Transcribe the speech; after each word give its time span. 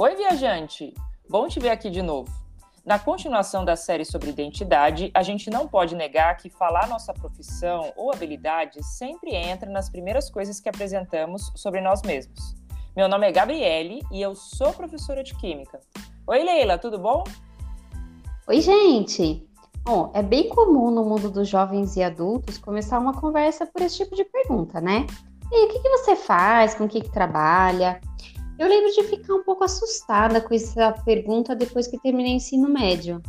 Oi, 0.00 0.14
viajante! 0.14 0.94
Bom 1.28 1.48
te 1.48 1.58
ver 1.58 1.70
aqui 1.70 1.90
de 1.90 2.02
novo. 2.02 2.30
Na 2.86 3.00
continuação 3.00 3.64
da 3.64 3.74
série 3.74 4.04
sobre 4.04 4.30
identidade, 4.30 5.10
a 5.12 5.24
gente 5.24 5.50
não 5.50 5.66
pode 5.66 5.96
negar 5.96 6.36
que 6.36 6.48
falar 6.48 6.86
nossa 6.86 7.12
profissão 7.12 7.92
ou 7.96 8.12
habilidade 8.12 8.80
sempre 8.80 9.34
entra 9.34 9.68
nas 9.68 9.90
primeiras 9.90 10.30
coisas 10.30 10.60
que 10.60 10.68
apresentamos 10.68 11.50
sobre 11.56 11.80
nós 11.80 12.02
mesmos. 12.02 12.54
Meu 12.96 13.08
nome 13.08 13.26
é 13.26 13.32
Gabriele 13.32 14.00
e 14.12 14.22
eu 14.22 14.36
sou 14.36 14.72
professora 14.72 15.24
de 15.24 15.34
Química. 15.34 15.80
Oi, 16.28 16.44
Leila, 16.44 16.78
tudo 16.78 16.96
bom? 16.96 17.24
Oi, 18.46 18.60
gente! 18.60 19.44
Bom, 19.82 20.12
é 20.14 20.22
bem 20.22 20.48
comum 20.48 20.92
no 20.92 21.04
mundo 21.04 21.28
dos 21.28 21.48
jovens 21.48 21.96
e 21.96 22.04
adultos 22.04 22.56
começar 22.56 23.00
uma 23.00 23.14
conversa 23.14 23.66
por 23.66 23.82
esse 23.82 23.96
tipo 23.96 24.14
de 24.14 24.22
pergunta, 24.22 24.80
né? 24.80 25.08
E 25.50 25.56
aí, 25.56 25.64
o 25.64 25.68
que, 25.72 25.80
que 25.80 25.88
você 25.88 26.14
faz? 26.14 26.72
Com 26.76 26.84
o 26.84 26.88
que, 26.88 27.00
que 27.00 27.10
trabalha? 27.10 28.00
Eu 28.58 28.68
lembro 28.68 28.90
de 28.92 29.04
ficar 29.04 29.34
um 29.34 29.44
pouco 29.44 29.62
assustada 29.62 30.40
com 30.40 30.52
essa 30.52 30.90
pergunta 31.04 31.54
depois 31.54 31.86
que 31.86 31.96
terminei 31.96 32.32
o 32.32 32.36
ensino 32.36 32.68
médio. 32.68 33.22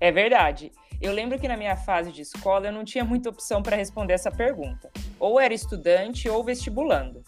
É 0.00 0.10
verdade. 0.10 0.72
Eu 1.00 1.12
lembro 1.12 1.38
que 1.38 1.46
na 1.46 1.56
minha 1.56 1.76
fase 1.76 2.10
de 2.10 2.22
escola 2.22 2.66
eu 2.66 2.72
não 2.72 2.84
tinha 2.84 3.04
muita 3.04 3.30
opção 3.30 3.62
para 3.62 3.76
responder 3.76 4.14
essa 4.14 4.30
pergunta. 4.30 4.90
Ou 5.18 5.38
era 5.38 5.54
estudante 5.54 6.28
ou 6.28 6.42
vestibulando. 6.42 7.22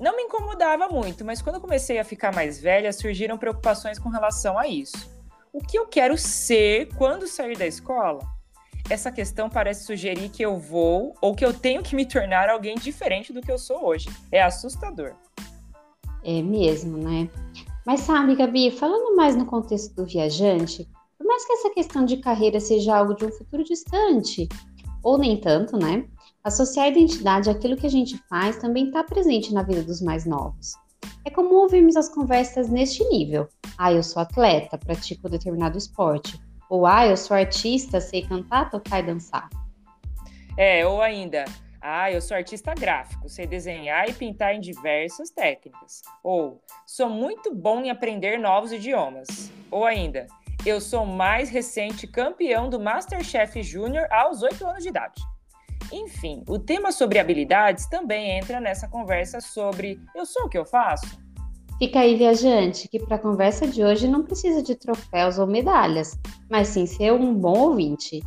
Não 0.00 0.16
me 0.16 0.24
incomodava 0.24 0.88
muito, 0.88 1.24
mas 1.24 1.40
quando 1.40 1.60
comecei 1.60 1.98
a 1.98 2.04
ficar 2.04 2.34
mais 2.34 2.60
velha, 2.60 2.92
surgiram 2.92 3.38
preocupações 3.38 3.98
com 3.98 4.08
relação 4.08 4.58
a 4.58 4.66
isso. 4.66 5.10
O 5.52 5.60
que 5.60 5.78
eu 5.78 5.86
quero 5.86 6.18
ser 6.18 6.88
quando 6.96 7.28
sair 7.28 7.56
da 7.56 7.66
escola? 7.66 8.20
Essa 8.90 9.12
questão 9.12 9.48
parece 9.48 9.84
sugerir 9.84 10.28
que 10.28 10.42
eu 10.42 10.58
vou 10.58 11.14
ou 11.20 11.34
que 11.34 11.44
eu 11.44 11.54
tenho 11.54 11.82
que 11.82 11.96
me 11.96 12.04
tornar 12.04 12.50
alguém 12.50 12.74
diferente 12.74 13.32
do 13.32 13.40
que 13.40 13.50
eu 13.50 13.58
sou 13.58 13.86
hoje. 13.86 14.08
É 14.30 14.42
assustador. 14.42 15.14
É 16.28 16.42
mesmo, 16.42 16.98
né? 16.98 17.30
Mas 17.86 18.00
sabe, 18.00 18.34
Gabi, 18.34 18.72
falando 18.72 19.14
mais 19.14 19.36
no 19.36 19.46
contexto 19.46 19.94
do 19.94 20.04
viajante, 20.04 20.88
por 21.16 21.24
mais 21.24 21.46
que 21.46 21.52
essa 21.52 21.70
questão 21.70 22.04
de 22.04 22.16
carreira 22.16 22.58
seja 22.58 22.96
algo 22.96 23.14
de 23.14 23.24
um 23.24 23.30
futuro 23.30 23.62
distante, 23.62 24.48
ou 25.04 25.16
nem 25.16 25.40
tanto, 25.40 25.76
né? 25.78 26.04
Associar 26.42 26.86
a 26.86 26.88
identidade 26.88 27.48
àquilo 27.48 27.76
que 27.76 27.86
a 27.86 27.90
gente 27.90 28.20
faz 28.28 28.56
também 28.56 28.86
está 28.86 29.04
presente 29.04 29.54
na 29.54 29.62
vida 29.62 29.84
dos 29.84 30.02
mais 30.02 30.26
novos. 30.26 30.72
É 31.24 31.30
comum 31.30 31.62
ouvirmos 31.62 31.94
as 31.94 32.08
conversas 32.08 32.68
neste 32.68 33.04
nível. 33.08 33.48
Ah, 33.78 33.92
eu 33.92 34.02
sou 34.02 34.20
atleta, 34.20 34.76
pratico 34.76 35.28
determinado 35.28 35.78
esporte. 35.78 36.40
Ou 36.68 36.86
ah, 36.86 37.06
eu 37.06 37.16
sou 37.16 37.36
artista, 37.36 38.00
sei 38.00 38.22
cantar, 38.22 38.68
tocar 38.68 38.98
e 38.98 39.06
dançar. 39.06 39.48
É, 40.56 40.84
ou 40.84 41.00
ainda, 41.00 41.44
ah, 41.88 42.10
eu 42.10 42.20
sou 42.20 42.36
artista 42.36 42.74
gráfico, 42.74 43.28
sei 43.28 43.46
desenhar 43.46 44.08
e 44.08 44.12
pintar 44.12 44.52
em 44.56 44.60
diversas 44.60 45.30
técnicas. 45.30 46.02
Ou 46.20 46.60
sou 46.84 47.08
muito 47.08 47.54
bom 47.54 47.80
em 47.80 47.90
aprender 47.90 48.40
novos 48.40 48.72
idiomas. 48.72 49.52
Ou 49.70 49.84
ainda, 49.84 50.26
eu 50.64 50.80
sou 50.80 51.06
mais 51.06 51.48
recente 51.48 52.04
campeão 52.08 52.68
do 52.68 52.80
Masterchef 52.80 53.62
Júnior 53.62 54.08
aos 54.10 54.42
8 54.42 54.66
anos 54.66 54.82
de 54.82 54.88
idade. 54.88 55.22
Enfim, 55.92 56.42
o 56.48 56.58
tema 56.58 56.90
sobre 56.90 57.20
habilidades 57.20 57.88
também 57.88 58.36
entra 58.36 58.60
nessa 58.60 58.88
conversa 58.88 59.40
sobre 59.40 60.00
eu 60.12 60.26
sou 60.26 60.46
o 60.46 60.48
que 60.48 60.58
eu 60.58 60.66
faço. 60.66 61.06
Fica 61.78 62.00
aí, 62.00 62.16
viajante, 62.16 62.88
que 62.88 62.98
para 62.98 63.14
a 63.14 63.20
conversa 63.20 63.64
de 63.64 63.84
hoje 63.84 64.08
não 64.08 64.24
precisa 64.24 64.60
de 64.60 64.74
troféus 64.74 65.38
ou 65.38 65.46
medalhas, 65.46 66.18
mas 66.50 66.66
sim 66.66 66.84
ser 66.84 67.12
um 67.12 67.32
bom 67.32 67.56
ouvinte. 67.60 68.20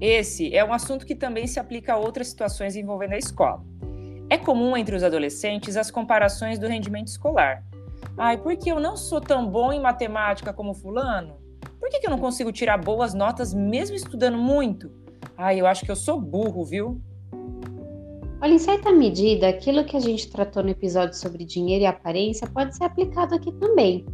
Esse 0.00 0.54
é 0.54 0.64
um 0.64 0.72
assunto 0.72 1.04
que 1.04 1.14
também 1.14 1.46
se 1.46 1.58
aplica 1.58 1.94
a 1.94 1.96
outras 1.96 2.28
situações 2.28 2.76
envolvendo 2.76 3.14
a 3.14 3.18
escola. 3.18 3.64
É 4.30 4.38
comum 4.38 4.76
entre 4.76 4.94
os 4.94 5.02
adolescentes 5.02 5.76
as 5.76 5.90
comparações 5.90 6.58
do 6.58 6.68
rendimento 6.68 7.08
escolar. 7.08 7.64
Ai, 8.16 8.36
por 8.36 8.56
que 8.56 8.70
eu 8.70 8.78
não 8.78 8.96
sou 8.96 9.20
tão 9.20 9.48
bom 9.48 9.72
em 9.72 9.80
matemática 9.80 10.52
como 10.52 10.74
fulano? 10.74 11.36
Por 11.80 11.88
que, 11.88 11.98
que 12.00 12.06
eu 12.06 12.10
não 12.10 12.18
consigo 12.18 12.52
tirar 12.52 12.76
boas 12.76 13.14
notas 13.14 13.54
mesmo 13.54 13.96
estudando 13.96 14.36
muito? 14.36 14.90
Ai, 15.36 15.60
eu 15.60 15.66
acho 15.66 15.84
que 15.84 15.90
eu 15.90 15.96
sou 15.96 16.20
burro, 16.20 16.64
viu? 16.64 17.00
Olha, 18.40 18.52
em 18.52 18.58
certa 18.58 18.92
medida, 18.92 19.48
aquilo 19.48 19.84
que 19.84 19.96
a 19.96 20.00
gente 20.00 20.30
tratou 20.30 20.62
no 20.62 20.70
episódio 20.70 21.16
sobre 21.16 21.44
dinheiro 21.44 21.82
e 21.82 21.86
aparência 21.86 22.46
pode 22.46 22.76
ser 22.76 22.84
aplicado 22.84 23.34
aqui 23.34 23.50
também. 23.52 24.06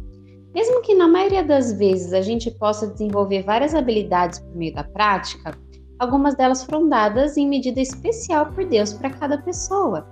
Mesmo 0.53 0.81
que 0.81 0.95
na 0.95 1.07
maioria 1.07 1.43
das 1.43 1.73
vezes 1.77 2.13
a 2.13 2.21
gente 2.21 2.49
possa 2.49 2.87
desenvolver 2.87 3.43
várias 3.43 3.75
habilidades 3.75 4.39
por 4.39 4.55
meio 4.55 4.73
da 4.73 4.83
prática, 4.83 5.55
algumas 5.99 6.35
delas 6.35 6.63
foram 6.63 6.87
dadas 6.87 7.37
em 7.37 7.47
medida 7.47 7.79
especial 7.79 8.47
por 8.47 8.65
Deus 8.65 8.93
para 8.93 9.09
cada 9.09 9.37
pessoa. 9.37 10.07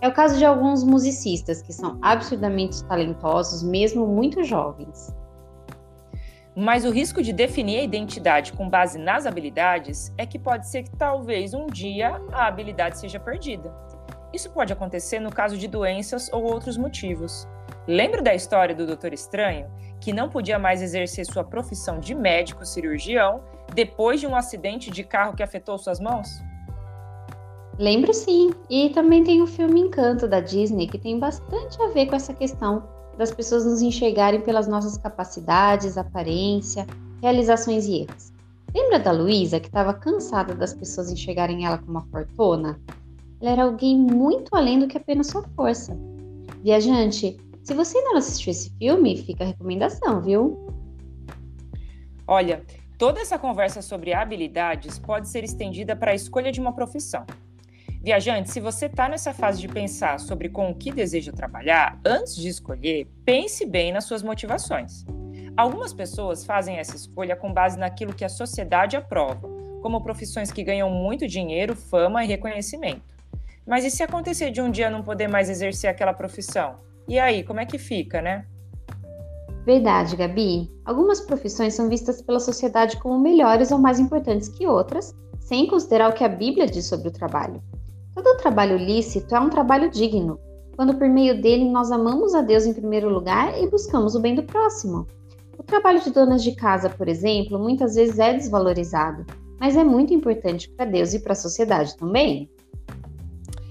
É 0.00 0.08
o 0.08 0.12
caso 0.12 0.36
de 0.38 0.44
alguns 0.44 0.84
musicistas 0.84 1.62
que 1.62 1.72
são 1.72 1.98
absurdamente 2.02 2.84
talentosos, 2.84 3.62
mesmo 3.62 4.06
muito 4.06 4.42
jovens. 4.42 5.14
Mas 6.56 6.84
o 6.84 6.90
risco 6.90 7.20
de 7.20 7.32
definir 7.32 7.80
a 7.80 7.82
identidade 7.82 8.52
com 8.52 8.68
base 8.68 8.98
nas 8.98 9.26
habilidades 9.26 10.12
é 10.16 10.24
que 10.24 10.38
pode 10.38 10.68
ser 10.68 10.84
que 10.84 10.96
talvez 10.96 11.52
um 11.52 11.66
dia 11.66 12.20
a 12.32 12.46
habilidade 12.46 12.98
seja 12.98 13.18
perdida. 13.18 13.74
Isso 14.32 14.50
pode 14.50 14.72
acontecer 14.72 15.18
no 15.18 15.32
caso 15.32 15.56
de 15.56 15.66
doenças 15.66 16.32
ou 16.32 16.44
outros 16.44 16.76
motivos. 16.76 17.48
Lembra 17.86 18.22
da 18.22 18.34
história 18.34 18.74
do 18.74 18.86
Doutor 18.86 19.12
Estranho, 19.12 19.68
que 20.00 20.12
não 20.12 20.28
podia 20.28 20.58
mais 20.58 20.80
exercer 20.82 21.24
sua 21.24 21.42
profissão 21.42 21.98
de 21.98 22.14
médico 22.14 22.64
cirurgião 22.64 23.42
depois 23.72 24.20
de 24.20 24.26
um 24.26 24.34
acidente 24.34 24.90
de 24.90 25.04
carro 25.04 25.34
que 25.34 25.42
afetou 25.42 25.78
suas 25.78 26.00
mãos? 26.00 26.28
Lembro 27.78 28.14
sim, 28.14 28.52
e 28.70 28.90
também 28.90 29.24
tem 29.24 29.42
o 29.42 29.46
filme 29.46 29.80
Encanto 29.80 30.28
da 30.28 30.40
Disney, 30.40 30.86
que 30.86 30.98
tem 30.98 31.18
bastante 31.18 31.80
a 31.82 31.88
ver 31.88 32.06
com 32.06 32.14
essa 32.14 32.32
questão 32.32 32.84
das 33.18 33.32
pessoas 33.32 33.64
nos 33.64 33.82
enxergarem 33.82 34.40
pelas 34.40 34.68
nossas 34.68 34.96
capacidades, 34.96 35.98
aparência, 35.98 36.86
realizações 37.20 37.86
e 37.86 38.02
erros. 38.02 38.32
Lembra 38.74 38.98
da 38.98 39.12
Luísa, 39.12 39.60
que 39.60 39.66
estava 39.66 39.94
cansada 39.94 40.54
das 40.54 40.74
pessoas 40.74 41.10
enxergarem 41.10 41.64
ela 41.64 41.78
como 41.78 41.92
uma 41.92 42.06
fortuna? 42.06 42.80
Ela 43.40 43.50
era 43.50 43.64
alguém 43.64 43.96
muito 43.96 44.54
além 44.54 44.78
do 44.78 44.88
que 44.88 44.96
apenas 44.96 45.28
sua 45.28 45.42
força. 45.56 45.96
Viajante, 46.62 47.36
se 47.62 47.74
você 47.74 47.98
ainda 47.98 48.10
não 48.10 48.18
assistiu 48.18 48.50
esse 48.50 48.70
filme, 48.78 49.16
fica 49.16 49.44
a 49.44 49.46
recomendação, 49.48 50.20
viu? 50.20 50.66
Olha, 52.26 52.64
Toda 53.04 53.20
essa 53.20 53.38
conversa 53.38 53.82
sobre 53.82 54.14
habilidades 54.14 54.98
pode 54.98 55.28
ser 55.28 55.44
estendida 55.44 55.94
para 55.94 56.12
a 56.12 56.14
escolha 56.14 56.50
de 56.50 56.58
uma 56.58 56.72
profissão. 56.72 57.26
Viajante, 58.02 58.50
se 58.50 58.60
você 58.60 58.86
está 58.86 59.10
nessa 59.10 59.34
fase 59.34 59.60
de 59.60 59.68
pensar 59.68 60.18
sobre 60.18 60.48
com 60.48 60.70
o 60.70 60.74
que 60.74 60.90
deseja 60.90 61.30
trabalhar, 61.30 62.00
antes 62.02 62.34
de 62.34 62.48
escolher, 62.48 63.06
pense 63.22 63.66
bem 63.66 63.92
nas 63.92 64.04
suas 64.04 64.22
motivações. 64.22 65.04
Algumas 65.54 65.92
pessoas 65.92 66.46
fazem 66.46 66.78
essa 66.78 66.96
escolha 66.96 67.36
com 67.36 67.52
base 67.52 67.78
naquilo 67.78 68.14
que 68.14 68.24
a 68.24 68.28
sociedade 68.30 68.96
aprova, 68.96 69.46
como 69.82 70.02
profissões 70.02 70.50
que 70.50 70.64
ganham 70.64 70.88
muito 70.88 71.28
dinheiro, 71.28 71.76
fama 71.76 72.24
e 72.24 72.26
reconhecimento. 72.26 73.02
Mas 73.66 73.84
e 73.84 73.90
se 73.90 74.02
acontecer 74.02 74.50
de 74.50 74.62
um 74.62 74.70
dia 74.70 74.88
não 74.88 75.02
poder 75.02 75.28
mais 75.28 75.50
exercer 75.50 75.90
aquela 75.90 76.14
profissão? 76.14 76.76
E 77.06 77.18
aí, 77.18 77.44
como 77.44 77.60
é 77.60 77.66
que 77.66 77.76
fica, 77.76 78.22
né? 78.22 78.46
Verdade, 79.64 80.14
Gabi. 80.16 80.70
Algumas 80.84 81.20
profissões 81.20 81.74
são 81.74 81.88
vistas 81.88 82.20
pela 82.20 82.38
sociedade 82.38 82.98
como 82.98 83.18
melhores 83.18 83.70
ou 83.72 83.78
mais 83.78 83.98
importantes 83.98 84.48
que 84.48 84.66
outras, 84.66 85.14
sem 85.40 85.66
considerar 85.66 86.10
o 86.10 86.12
que 86.12 86.22
a 86.22 86.28
Bíblia 86.28 86.66
diz 86.66 86.86
sobre 86.86 87.08
o 87.08 87.12
trabalho. 87.12 87.62
Todo 88.14 88.36
trabalho 88.36 88.76
lícito 88.76 89.34
é 89.34 89.40
um 89.40 89.48
trabalho 89.48 89.90
digno, 89.90 90.38
quando 90.76 90.96
por 90.96 91.08
meio 91.08 91.40
dele 91.40 91.70
nós 91.70 91.90
amamos 91.90 92.34
a 92.34 92.42
Deus 92.42 92.66
em 92.66 92.74
primeiro 92.74 93.08
lugar 93.08 93.58
e 93.60 93.68
buscamos 93.68 94.14
o 94.14 94.20
bem 94.20 94.34
do 94.34 94.42
próximo. 94.42 95.06
O 95.58 95.62
trabalho 95.62 96.00
de 96.00 96.10
donas 96.10 96.42
de 96.42 96.54
casa, 96.54 96.90
por 96.90 97.08
exemplo, 97.08 97.58
muitas 97.58 97.94
vezes 97.94 98.18
é 98.18 98.34
desvalorizado, 98.34 99.24
mas 99.58 99.76
é 99.76 99.84
muito 99.84 100.12
importante 100.12 100.70
para 100.70 100.84
Deus 100.84 101.14
e 101.14 101.20
para 101.20 101.32
a 101.32 101.36
sociedade 101.36 101.96
também. 101.96 102.50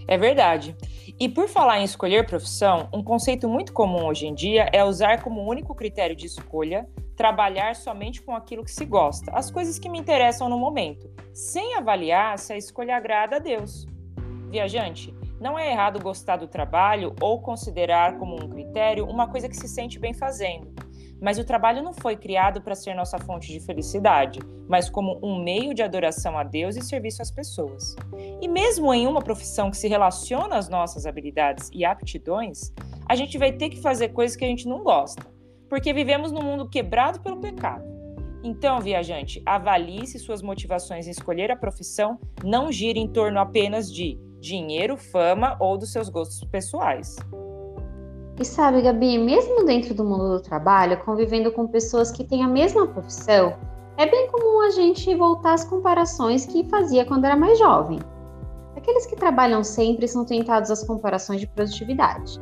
É 0.07 0.17
verdade. 0.17 0.75
E 1.23 1.29
por 1.29 1.47
falar 1.47 1.79
em 1.79 1.85
escolher 1.85 2.25
profissão, 2.25 2.89
um 2.91 3.01
conceito 3.01 3.47
muito 3.47 3.71
comum 3.71 4.07
hoje 4.07 4.27
em 4.27 4.35
dia 4.35 4.69
é 4.73 4.83
usar 4.83 5.23
como 5.23 5.49
único 5.49 5.73
critério 5.73 6.13
de 6.13 6.25
escolha 6.25 6.85
trabalhar 7.15 7.77
somente 7.77 8.21
com 8.21 8.35
aquilo 8.35 8.61
que 8.61 8.71
se 8.73 8.83
gosta, 8.83 9.31
as 9.31 9.49
coisas 9.49 9.79
que 9.79 9.87
me 9.87 9.97
interessam 9.97 10.49
no 10.49 10.59
momento, 10.59 11.09
sem 11.33 11.75
avaliar 11.75 12.37
se 12.37 12.51
a 12.51 12.57
escolha 12.57 12.97
agrada 12.97 13.37
a 13.37 13.39
Deus. 13.39 13.87
Viajante, 14.49 15.15
não 15.39 15.57
é 15.57 15.71
errado 15.71 16.03
gostar 16.03 16.35
do 16.35 16.45
trabalho 16.45 17.15
ou 17.21 17.41
considerar 17.41 18.19
como 18.19 18.35
um 18.35 18.49
critério 18.49 19.05
uma 19.05 19.25
coisa 19.25 19.47
que 19.47 19.55
se 19.55 19.69
sente 19.69 19.97
bem 19.97 20.13
fazendo. 20.13 20.73
Mas 21.23 21.39
o 21.39 21.45
trabalho 21.45 21.81
não 21.81 21.93
foi 21.93 22.17
criado 22.17 22.61
para 22.61 22.75
ser 22.75 22.93
nossa 22.93 23.17
fonte 23.17 23.49
de 23.49 23.61
felicidade, 23.61 24.41
mas 24.67 24.89
como 24.89 25.17
um 25.23 25.41
meio 25.41 25.73
de 25.73 25.81
adoração 25.81 26.37
a 26.37 26.43
Deus 26.43 26.75
e 26.75 26.81
serviço 26.81 27.21
às 27.21 27.31
pessoas. 27.31 27.95
E 28.41 28.47
mesmo 28.49 28.93
em 28.93 29.07
uma 29.07 29.21
profissão 29.21 29.71
que 29.71 29.77
se 29.77 29.87
relaciona 29.87 30.57
às 30.57 30.67
nossas 30.67 31.05
habilidades 31.05 31.69
e 31.73 31.85
aptidões, 31.85 32.73
a 33.07 33.15
gente 33.15 33.37
vai 33.37 33.53
ter 33.53 33.69
que 33.69 33.79
fazer 33.79 34.09
coisas 34.09 34.35
que 34.35 34.43
a 34.43 34.47
gente 34.49 34.67
não 34.67 34.83
gosta, 34.83 35.25
porque 35.69 35.93
vivemos 35.93 36.29
num 36.29 36.41
mundo 36.41 36.67
quebrado 36.67 37.21
pelo 37.21 37.39
pecado. 37.39 37.85
Então, 38.43 38.81
viajante, 38.81 39.41
avalie 39.45 40.05
se 40.05 40.19
suas 40.19 40.41
motivações 40.41 41.07
em 41.07 41.11
escolher 41.11 41.49
a 41.49 41.55
profissão 41.55 42.19
não 42.43 42.69
giram 42.69 43.01
em 43.01 43.07
torno 43.07 43.39
apenas 43.39 43.89
de 43.89 44.19
dinheiro, 44.41 44.97
fama 44.97 45.55
ou 45.61 45.77
dos 45.77 45.93
seus 45.93 46.09
gostos 46.09 46.43
pessoais. 46.49 47.15
E 48.39 48.43
sabe, 48.43 48.81
Gabi, 48.81 49.19
mesmo 49.19 49.63
dentro 49.63 49.93
do 49.93 50.03
mundo 50.03 50.29
do 50.29 50.39
trabalho, 50.41 50.99
convivendo 51.05 51.51
com 51.51 51.67
pessoas 51.67 52.11
que 52.11 52.23
têm 52.23 52.43
a 52.43 52.47
mesma 52.47 52.87
profissão, 52.87 53.53
é 53.95 54.07
bem 54.07 54.27
comum 54.31 54.61
a 54.61 54.71
gente 54.71 55.13
voltar 55.13 55.53
às 55.53 55.63
comparações 55.63 56.45
que 56.45 56.67
fazia 56.67 57.05
quando 57.05 57.25
era 57.25 57.35
mais 57.35 57.59
jovem. 57.59 57.99
Aqueles 58.75 59.05
que 59.05 59.15
trabalham 59.15 59.63
sempre 59.63 60.07
são 60.07 60.25
tentados 60.25 60.71
às 60.71 60.83
comparações 60.83 61.41
de 61.41 61.47
produtividade. 61.47 62.41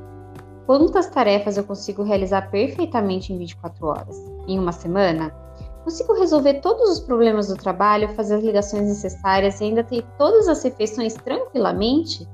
Quantas 0.66 1.10
tarefas 1.10 1.58
eu 1.58 1.66
consigo 1.66 2.04
realizar 2.04 2.50
perfeitamente 2.50 3.34
em 3.34 3.38
24 3.38 3.86
horas? 3.86 4.18
Em 4.48 4.58
uma 4.58 4.72
semana? 4.72 5.36
Consigo 5.84 6.14
resolver 6.14 6.62
todos 6.62 6.90
os 6.90 7.00
problemas 7.02 7.50
do 7.50 7.56
trabalho, 7.56 8.08
fazer 8.16 8.36
as 8.36 8.44
ligações 8.44 8.84
necessárias 8.84 9.60
e 9.60 9.66
ainda 9.66 9.84
ter 9.84 10.06
todas 10.18 10.48
as 10.48 10.64
refeições 10.64 11.16
tranquilamente? 11.16 12.26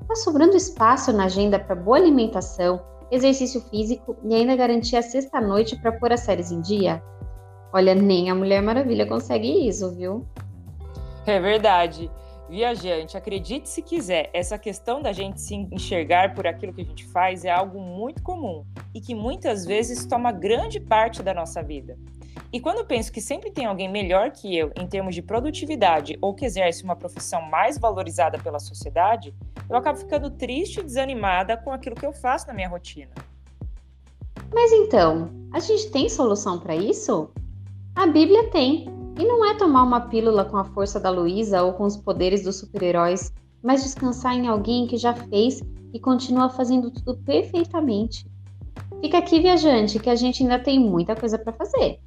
Está 0.00 0.16
sobrando 0.16 0.56
espaço 0.56 1.12
na 1.12 1.24
agenda 1.24 1.58
para 1.58 1.74
boa 1.74 1.98
alimentação, 1.98 2.80
exercício 3.12 3.60
físico 3.68 4.16
e 4.24 4.34
ainda 4.34 4.56
garantir 4.56 4.96
a 4.96 5.02
sexta-noite 5.02 5.76
para 5.76 5.92
pôr 5.92 6.12
as 6.12 6.20
séries 6.20 6.50
em 6.50 6.62
dia? 6.62 7.02
Olha, 7.70 7.94
nem 7.94 8.30
a 8.30 8.34
Mulher 8.34 8.62
Maravilha 8.62 9.06
consegue 9.06 9.68
isso, 9.68 9.94
viu? 9.94 10.26
É 11.26 11.38
verdade. 11.38 12.10
Viajante, 12.48 13.16
acredite 13.16 13.68
se 13.68 13.80
quiser, 13.80 14.28
essa 14.32 14.58
questão 14.58 15.00
da 15.00 15.12
gente 15.12 15.40
se 15.40 15.54
enxergar 15.54 16.34
por 16.34 16.46
aquilo 16.46 16.72
que 16.72 16.82
a 16.82 16.84
gente 16.84 17.06
faz 17.06 17.44
é 17.44 17.50
algo 17.50 17.80
muito 17.80 18.22
comum 18.22 18.64
e 18.94 19.00
que 19.00 19.14
muitas 19.14 19.64
vezes 19.64 20.04
toma 20.04 20.32
grande 20.32 20.80
parte 20.80 21.22
da 21.22 21.32
nossa 21.32 21.62
vida. 21.62 21.96
E 22.52 22.60
quando 22.60 22.84
penso 22.84 23.10
que 23.10 23.20
sempre 23.20 23.50
tem 23.50 23.64
alguém 23.64 23.90
melhor 23.90 24.30
que 24.30 24.56
eu 24.56 24.70
em 24.76 24.86
termos 24.86 25.14
de 25.14 25.22
produtividade 25.22 26.18
ou 26.20 26.34
que 26.34 26.44
exerce 26.44 26.84
uma 26.84 26.94
profissão 26.94 27.42
mais 27.42 27.78
valorizada 27.78 28.38
pela 28.38 28.58
sociedade, 28.58 29.34
eu 29.68 29.76
acabo 29.76 29.98
ficando 29.98 30.30
triste 30.30 30.80
e 30.80 30.82
desanimada 30.82 31.56
com 31.56 31.72
aquilo 31.72 31.96
que 31.96 32.04
eu 32.04 32.12
faço 32.12 32.46
na 32.46 32.54
minha 32.54 32.68
rotina. 32.68 33.12
Mas 34.52 34.70
então, 34.72 35.30
a 35.52 35.60
gente 35.60 35.90
tem 35.90 36.08
solução 36.08 36.58
para 36.60 36.76
isso? 36.76 37.30
A 37.94 38.06
Bíblia 38.06 38.50
tem. 38.50 38.86
E 39.18 39.24
não 39.24 39.44
é 39.44 39.54
tomar 39.56 39.82
uma 39.82 40.08
pílula 40.08 40.44
com 40.44 40.56
a 40.56 40.64
força 40.64 40.98
da 40.98 41.10
Luísa 41.10 41.62
ou 41.62 41.74
com 41.74 41.84
os 41.84 41.96
poderes 41.96 42.42
dos 42.42 42.56
super-heróis, 42.56 43.32
mas 43.62 43.82
descansar 43.82 44.34
em 44.34 44.46
alguém 44.46 44.86
que 44.86 44.96
já 44.96 45.14
fez 45.14 45.62
e 45.92 46.00
continua 46.00 46.48
fazendo 46.48 46.90
tudo 46.90 47.16
perfeitamente. 47.18 48.26
Fica 49.00 49.18
aqui, 49.18 49.40
viajante, 49.40 49.98
que 49.98 50.08
a 50.08 50.14
gente 50.14 50.42
ainda 50.42 50.58
tem 50.58 50.78
muita 50.78 51.14
coisa 51.14 51.38
para 51.38 51.52
fazer. 51.52 51.98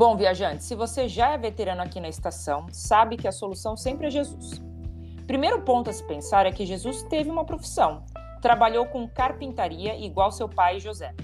Bom, 0.00 0.16
viajante, 0.16 0.64
se 0.64 0.74
você 0.74 1.06
já 1.06 1.32
é 1.32 1.36
veterano 1.36 1.82
aqui 1.82 2.00
na 2.00 2.08
estação, 2.08 2.68
sabe 2.72 3.18
que 3.18 3.28
a 3.28 3.32
solução 3.32 3.76
sempre 3.76 4.06
é 4.06 4.10
Jesus. 4.10 4.58
Primeiro 5.26 5.60
ponto 5.60 5.90
a 5.90 5.92
se 5.92 6.02
pensar 6.02 6.46
é 6.46 6.50
que 6.50 6.64
Jesus 6.64 7.02
teve 7.02 7.28
uma 7.28 7.44
profissão. 7.44 8.02
Trabalhou 8.40 8.86
com 8.86 9.06
carpintaria 9.06 9.94
igual 10.02 10.32
seu 10.32 10.48
pai 10.48 10.80
José. 10.80 11.14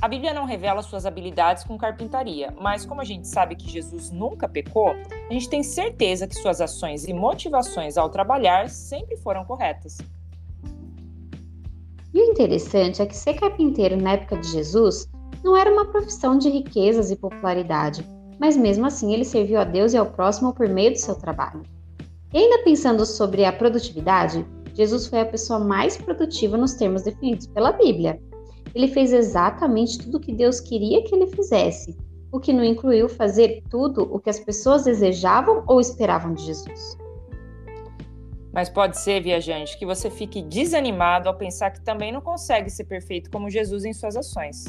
A 0.00 0.06
Bíblia 0.06 0.32
não 0.32 0.44
revela 0.44 0.80
suas 0.80 1.06
habilidades 1.06 1.64
com 1.64 1.76
carpintaria, 1.76 2.54
mas 2.60 2.86
como 2.86 3.00
a 3.00 3.04
gente 3.04 3.26
sabe 3.26 3.56
que 3.56 3.68
Jesus 3.68 4.12
nunca 4.12 4.48
pecou, 4.48 4.90
a 5.28 5.32
gente 5.32 5.48
tem 5.48 5.64
certeza 5.64 6.28
que 6.28 6.36
suas 6.36 6.60
ações 6.60 7.08
e 7.08 7.12
motivações 7.12 7.98
ao 7.98 8.08
trabalhar 8.08 8.68
sempre 8.68 9.16
foram 9.16 9.44
corretas. 9.44 9.98
E 12.14 12.20
o 12.20 12.30
interessante 12.30 13.02
é 13.02 13.06
que 13.06 13.16
ser 13.16 13.34
carpinteiro 13.34 13.96
na 13.96 14.12
época 14.12 14.36
de 14.36 14.52
Jesus 14.52 15.08
não 15.44 15.54
era 15.54 15.70
uma 15.70 15.84
profissão 15.84 16.38
de 16.38 16.48
riquezas 16.48 17.10
e 17.10 17.16
popularidade, 17.16 18.02
mas 18.40 18.56
mesmo 18.56 18.86
assim 18.86 19.12
ele 19.12 19.26
serviu 19.26 19.60
a 19.60 19.64
Deus 19.64 19.92
e 19.92 19.96
ao 19.98 20.06
próximo 20.06 20.54
por 20.54 20.66
meio 20.66 20.92
do 20.92 20.98
seu 20.98 21.14
trabalho. 21.14 21.62
E 22.32 22.38
ainda 22.38 22.64
pensando 22.64 23.04
sobre 23.04 23.44
a 23.44 23.52
produtividade, 23.52 24.44
Jesus 24.72 25.06
foi 25.06 25.20
a 25.20 25.26
pessoa 25.26 25.58
mais 25.58 25.98
produtiva 25.98 26.56
nos 26.56 26.72
termos 26.72 27.02
definidos 27.02 27.46
pela 27.46 27.72
Bíblia. 27.72 28.18
Ele 28.74 28.88
fez 28.88 29.12
exatamente 29.12 29.98
tudo 29.98 30.16
o 30.16 30.20
que 30.20 30.32
Deus 30.32 30.60
queria 30.60 31.04
que 31.04 31.14
ele 31.14 31.26
fizesse, 31.26 31.94
o 32.32 32.40
que 32.40 32.52
não 32.52 32.64
incluiu 32.64 33.08
fazer 33.08 33.62
tudo 33.70 34.02
o 34.10 34.18
que 34.18 34.30
as 34.30 34.40
pessoas 34.40 34.84
desejavam 34.84 35.62
ou 35.68 35.78
esperavam 35.78 36.32
de 36.32 36.42
Jesus. 36.42 36.96
Mas 38.52 38.70
pode 38.70 38.98
ser, 38.98 39.22
viajante, 39.22 39.78
que 39.78 39.84
você 39.84 40.08
fique 40.08 40.40
desanimado 40.40 41.28
ao 41.28 41.36
pensar 41.36 41.70
que 41.70 41.82
também 41.82 42.10
não 42.10 42.20
consegue 42.20 42.70
ser 42.70 42.84
perfeito 42.84 43.30
como 43.30 43.50
Jesus 43.50 43.84
em 43.84 43.92
suas 43.92 44.16
ações. 44.16 44.64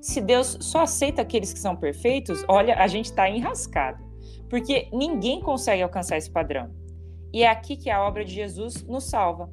Se 0.00 0.20
Deus 0.20 0.56
só 0.60 0.82
aceita 0.82 1.20
aqueles 1.20 1.52
que 1.52 1.58
são 1.58 1.76
perfeitos, 1.76 2.42
olha, 2.48 2.76
a 2.76 2.86
gente 2.86 3.06
está 3.06 3.28
enrascado, 3.28 4.02
porque 4.48 4.88
ninguém 4.92 5.40
consegue 5.40 5.82
alcançar 5.82 6.16
esse 6.16 6.30
padrão. 6.30 6.74
E 7.32 7.42
é 7.42 7.48
aqui 7.48 7.76
que 7.76 7.90
a 7.90 8.02
obra 8.02 8.24
de 8.24 8.34
Jesus 8.34 8.82
nos 8.84 9.04
salva. 9.04 9.50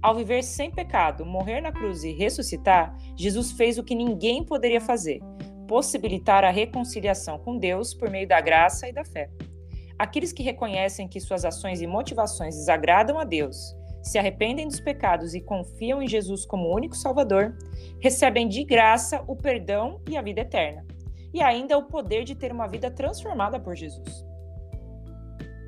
Ao 0.00 0.14
viver 0.14 0.44
sem 0.44 0.70
pecado, 0.70 1.26
morrer 1.26 1.60
na 1.60 1.72
cruz 1.72 2.04
e 2.04 2.12
ressuscitar, 2.12 2.96
Jesus 3.16 3.50
fez 3.50 3.76
o 3.76 3.82
que 3.82 3.96
ninguém 3.96 4.44
poderia 4.44 4.80
fazer: 4.80 5.20
possibilitar 5.66 6.44
a 6.44 6.50
reconciliação 6.50 7.38
com 7.38 7.58
Deus 7.58 7.92
por 7.92 8.08
meio 8.08 8.28
da 8.28 8.40
graça 8.40 8.88
e 8.88 8.92
da 8.92 9.04
fé. 9.04 9.28
Aqueles 9.98 10.32
que 10.32 10.44
reconhecem 10.44 11.08
que 11.08 11.18
suas 11.18 11.44
ações 11.44 11.82
e 11.82 11.86
motivações 11.86 12.54
desagradam 12.54 13.18
a 13.18 13.24
Deus, 13.24 13.74
se 14.02 14.18
arrependem 14.18 14.66
dos 14.66 14.80
pecados 14.80 15.34
e 15.34 15.40
confiam 15.40 16.02
em 16.02 16.08
Jesus 16.08 16.46
como 16.46 16.74
único 16.74 16.96
Salvador, 16.96 17.54
recebem 18.00 18.48
de 18.48 18.64
graça 18.64 19.22
o 19.26 19.36
perdão 19.36 20.00
e 20.08 20.16
a 20.16 20.22
vida 20.22 20.40
eterna, 20.40 20.84
e 21.32 21.42
ainda 21.42 21.76
o 21.76 21.84
poder 21.84 22.24
de 22.24 22.34
ter 22.34 22.52
uma 22.52 22.66
vida 22.66 22.90
transformada 22.90 23.58
por 23.58 23.74
Jesus. 23.74 24.24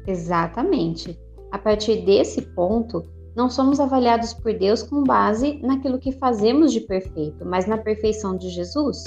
Exatamente. 0.07 1.19
A 1.53 1.59
partir 1.59 2.05
desse 2.05 2.43
ponto, 2.43 3.03
não 3.35 3.49
somos 3.49 3.79
avaliados 3.79 4.35
por 4.35 4.53
Deus 4.53 4.83
com 4.83 5.05
base 5.05 5.59
naquilo 5.63 5.99
que 5.99 6.13
fazemos 6.13 6.73
de 6.73 6.81
perfeito, 6.81 7.45
mas 7.45 7.67
na 7.67 7.79
perfeição 7.79 8.37
de 8.37 8.49
Jesus. 8.49 9.05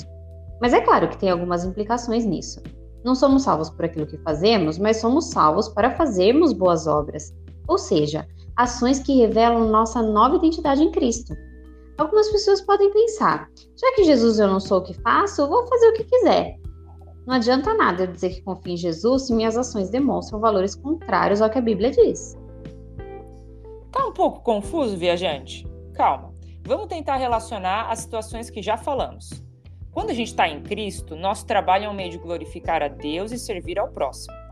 Mas 0.62 0.74
é 0.74 0.82
claro 0.82 1.10
que 1.10 1.18
tem 1.18 1.30
algumas 1.30 1.66
implicações 1.66 2.26
nisso. 2.26 2.62
Não 3.04 3.16
somos 3.16 3.44
salvos 3.44 3.70
por 3.70 3.84
aquilo 3.84 4.08
que 4.08 4.18
fazemos, 4.20 4.78
mas 4.78 4.98
somos 4.98 5.26
salvos 5.26 5.68
para 5.68 5.92
fazermos 5.92 6.54
boas 6.54 6.88
obras, 6.88 7.34
ou 7.68 7.78
seja, 7.78 8.26
ações 8.58 9.00
que 9.00 9.18
revelam 9.18 9.68
nossa 9.68 10.02
nova 10.02 10.36
identidade 10.36 10.84
em 10.84 10.92
Cristo. 10.92 11.36
Algumas 11.98 12.30
pessoas 12.30 12.62
podem 12.62 12.92
pensar: 12.92 13.50
já 13.80 13.94
que 13.96 14.04
Jesus 14.04 14.40
eu 14.40 14.48
não 14.48 14.60
sou 14.60 14.80
o 14.80 14.84
que 14.84 14.94
faço, 15.02 15.48
vou 15.48 15.68
fazer 15.68 15.90
o 15.90 15.94
que 15.94 16.04
quiser. 16.04 16.60
Não 17.26 17.36
adianta 17.36 17.74
nada 17.74 18.04
eu 18.04 18.08
dizer 18.08 18.30
que 18.32 18.42
confio 18.42 18.74
em 18.74 18.78
Jesus 18.78 19.28
se 19.28 19.34
minhas 19.34 19.58
ações 19.58 19.90
demonstram 19.90 20.40
valores 20.40 20.76
contrários 20.76 21.42
ao 21.42 21.50
que 21.50 21.58
a 21.58 21.62
Bíblia 21.62 21.92
diz. 21.92 22.38
Tá 23.92 24.06
um 24.08 24.12
pouco 24.12 24.42
confuso, 24.42 24.98
viajante? 24.98 25.66
Calma. 25.94 26.34
Vamos 26.66 26.88
tentar 26.88 27.18
relacionar 27.18 27.90
as 27.90 28.00
situações 28.00 28.50
que 28.50 28.62
já 28.62 28.78
falamos. 28.78 29.30
Quando 29.92 30.10
a 30.10 30.14
gente 30.14 30.30
está 30.30 30.48
em 30.48 30.64
Cristo, 30.64 31.16
nosso 31.16 31.46
trabalho 31.46 31.86
é 31.86 31.90
um 31.90 31.94
meio 31.94 32.10
de 32.10 32.18
glorificar 32.18 32.82
a 32.82 32.88
Deus 32.88 33.32
e 33.32 33.38
servir 33.38 33.78
ao 33.78 33.90
próximo. 33.90 34.43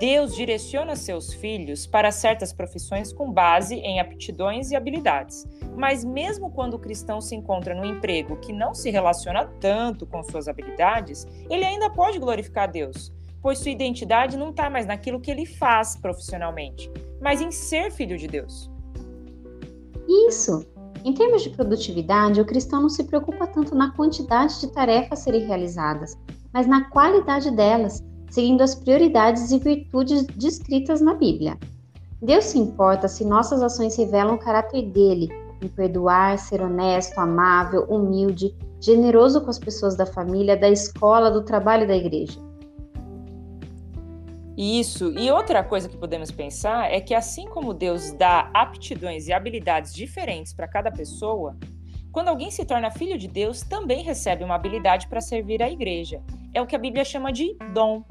Deus 0.00 0.34
direciona 0.34 0.96
seus 0.96 1.30
filhos 1.30 1.86
para 1.86 2.10
certas 2.10 2.54
profissões 2.54 3.12
com 3.12 3.30
base 3.30 3.74
em 3.74 4.00
aptidões 4.00 4.70
e 4.70 4.76
habilidades. 4.76 5.46
Mas 5.76 6.02
mesmo 6.02 6.50
quando 6.50 6.72
o 6.72 6.78
cristão 6.78 7.20
se 7.20 7.36
encontra 7.36 7.74
no 7.74 7.84
emprego 7.84 8.38
que 8.38 8.50
não 8.50 8.74
se 8.74 8.88
relaciona 8.88 9.44
tanto 9.60 10.06
com 10.06 10.22
suas 10.22 10.48
habilidades, 10.48 11.26
ele 11.50 11.66
ainda 11.66 11.90
pode 11.90 12.18
glorificar 12.18 12.64
a 12.64 12.72
Deus, 12.72 13.12
pois 13.42 13.58
sua 13.58 13.72
identidade 13.72 14.38
não 14.38 14.48
está 14.48 14.70
mais 14.70 14.86
naquilo 14.86 15.20
que 15.20 15.30
ele 15.30 15.44
faz 15.44 15.96
profissionalmente, 15.96 16.90
mas 17.20 17.42
em 17.42 17.50
ser 17.50 17.90
filho 17.90 18.16
de 18.16 18.26
Deus. 18.26 18.70
Isso! 20.08 20.66
Em 21.04 21.12
termos 21.12 21.42
de 21.42 21.50
produtividade, 21.50 22.40
o 22.40 22.46
cristão 22.46 22.80
não 22.80 22.88
se 22.88 23.04
preocupa 23.04 23.46
tanto 23.46 23.74
na 23.74 23.90
quantidade 23.90 24.60
de 24.60 24.72
tarefas 24.72 25.20
a 25.20 25.22
serem 25.24 25.46
realizadas, 25.46 26.18
mas 26.54 26.66
na 26.66 26.88
qualidade 26.88 27.50
delas 27.50 28.02
seguindo 28.30 28.62
as 28.62 28.74
prioridades 28.74 29.50
e 29.50 29.58
virtudes 29.58 30.24
descritas 30.26 31.00
na 31.00 31.14
Bíblia. 31.14 31.58
Deus 32.22 32.44
se 32.46 32.58
importa 32.58 33.08
se 33.08 33.24
nossas 33.24 33.62
ações 33.62 33.96
revelam 33.96 34.34
o 34.34 34.38
caráter 34.38 34.82
dele, 34.90 35.28
em 35.62 35.68
perdoar, 35.68 36.38
ser 36.38 36.62
honesto, 36.62 37.18
amável, 37.18 37.84
humilde, 37.84 38.54
generoso 38.80 39.40
com 39.42 39.50
as 39.50 39.58
pessoas 39.58 39.96
da 39.96 40.06
família, 40.06 40.56
da 40.56 40.68
escola, 40.68 41.30
do 41.30 41.42
trabalho 41.42 41.86
da 41.86 41.96
igreja. 41.96 42.38
Isso. 44.56 45.12
E 45.18 45.30
outra 45.30 45.64
coisa 45.64 45.88
que 45.88 45.96
podemos 45.96 46.30
pensar 46.30 46.92
é 46.92 47.00
que, 47.00 47.14
assim 47.14 47.46
como 47.46 47.72
Deus 47.72 48.12
dá 48.12 48.50
aptidões 48.52 49.26
e 49.26 49.32
habilidades 49.32 49.94
diferentes 49.94 50.52
para 50.52 50.68
cada 50.68 50.90
pessoa, 50.90 51.56
quando 52.12 52.28
alguém 52.28 52.50
se 52.50 52.64
torna 52.64 52.90
filho 52.90 53.16
de 53.16 53.28
Deus, 53.28 53.62
também 53.62 54.02
recebe 54.02 54.44
uma 54.44 54.56
habilidade 54.56 55.06
para 55.08 55.20
servir 55.20 55.62
a 55.62 55.70
igreja. 55.70 56.20
É 56.52 56.60
o 56.60 56.66
que 56.66 56.74
a 56.74 56.78
Bíblia 56.78 57.04
chama 57.04 57.32
de 57.32 57.56
dom. 57.72 58.02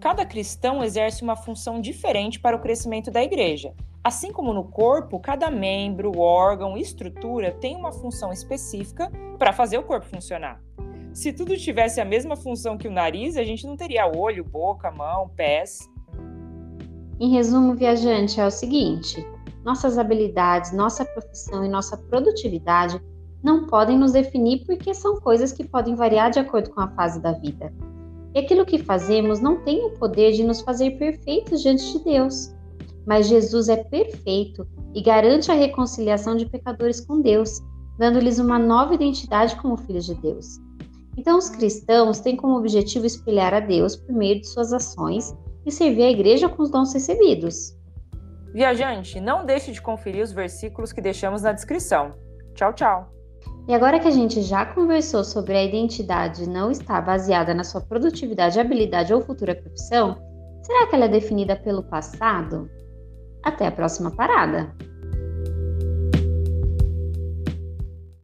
Cada 0.00 0.24
cristão 0.24 0.84
exerce 0.84 1.22
uma 1.22 1.34
função 1.34 1.80
diferente 1.80 2.38
para 2.38 2.56
o 2.56 2.60
crescimento 2.60 3.10
da 3.10 3.22
igreja. 3.22 3.74
Assim 4.02 4.32
como 4.32 4.52
no 4.52 4.62
corpo, 4.62 5.18
cada 5.18 5.50
membro, 5.50 6.16
órgão 6.18 6.78
e 6.78 6.80
estrutura 6.80 7.50
tem 7.50 7.74
uma 7.74 7.90
função 7.90 8.32
específica 8.32 9.10
para 9.38 9.52
fazer 9.52 9.76
o 9.76 9.82
corpo 9.82 10.06
funcionar. 10.06 10.62
Se 11.12 11.32
tudo 11.32 11.56
tivesse 11.56 12.00
a 12.00 12.04
mesma 12.04 12.36
função 12.36 12.78
que 12.78 12.86
o 12.86 12.92
nariz, 12.92 13.36
a 13.36 13.42
gente 13.42 13.66
não 13.66 13.76
teria 13.76 14.06
olho, 14.06 14.44
boca, 14.44 14.88
mão, 14.90 15.28
pés. 15.30 15.90
Em 17.18 17.32
resumo, 17.32 17.74
viajante, 17.74 18.40
é 18.40 18.46
o 18.46 18.50
seguinte: 18.52 19.26
nossas 19.64 19.98
habilidades, 19.98 20.72
nossa 20.72 21.04
profissão 21.04 21.64
e 21.64 21.68
nossa 21.68 21.96
produtividade 21.96 23.02
não 23.42 23.66
podem 23.66 23.98
nos 23.98 24.12
definir 24.12 24.64
porque 24.64 24.94
são 24.94 25.20
coisas 25.20 25.52
que 25.52 25.66
podem 25.66 25.96
variar 25.96 26.30
de 26.30 26.38
acordo 26.38 26.70
com 26.70 26.80
a 26.80 26.88
fase 26.88 27.20
da 27.20 27.32
vida. 27.32 27.72
E 28.34 28.40
aquilo 28.40 28.66
que 28.66 28.78
fazemos 28.78 29.40
não 29.40 29.62
tem 29.62 29.84
o 29.84 29.90
poder 29.90 30.32
de 30.32 30.44
nos 30.44 30.60
fazer 30.60 30.92
perfeitos 30.92 31.62
diante 31.62 31.92
de 31.92 32.04
Deus. 32.04 32.54
Mas 33.06 33.28
Jesus 33.28 33.68
é 33.68 33.76
perfeito 33.76 34.66
e 34.94 35.02
garante 35.02 35.50
a 35.50 35.54
reconciliação 35.54 36.36
de 36.36 36.46
pecadores 36.46 37.00
com 37.00 37.20
Deus, 37.20 37.60
dando-lhes 37.98 38.38
uma 38.38 38.58
nova 38.58 38.94
identidade 38.94 39.56
como 39.56 39.76
filhos 39.76 40.06
de 40.06 40.14
Deus. 40.14 40.58
Então, 41.16 41.36
os 41.36 41.48
cristãos 41.48 42.20
têm 42.20 42.36
como 42.36 42.56
objetivo 42.56 43.04
espelhar 43.04 43.52
a 43.52 43.60
Deus 43.60 43.96
por 43.96 44.14
meio 44.14 44.40
de 44.40 44.46
suas 44.46 44.72
ações 44.72 45.36
e 45.66 45.72
servir 45.72 46.04
a 46.04 46.10
igreja 46.10 46.48
com 46.48 46.62
os 46.62 46.70
dons 46.70 46.92
recebidos. 46.92 47.76
Viajante, 48.52 49.20
não 49.20 49.44
deixe 49.44 49.72
de 49.72 49.82
conferir 49.82 50.22
os 50.22 50.32
versículos 50.32 50.92
que 50.92 51.00
deixamos 51.00 51.42
na 51.42 51.52
descrição. 51.52 52.14
Tchau, 52.54 52.72
tchau! 52.72 53.17
E 53.68 53.74
agora 53.74 54.00
que 54.00 54.08
a 54.08 54.10
gente 54.10 54.40
já 54.40 54.64
conversou 54.64 55.22
sobre 55.22 55.54
a 55.54 55.62
identidade 55.62 56.48
não 56.48 56.70
estar 56.70 57.02
baseada 57.02 57.52
na 57.52 57.62
sua 57.62 57.82
produtividade, 57.82 58.58
habilidade 58.58 59.12
ou 59.12 59.20
futura 59.20 59.54
profissão, 59.54 60.16
será 60.62 60.86
que 60.86 60.94
ela 60.94 61.04
é 61.04 61.08
definida 61.08 61.54
pelo 61.54 61.82
passado? 61.82 62.70
Até 63.42 63.66
a 63.66 63.70
próxima 63.70 64.10
parada! 64.10 64.74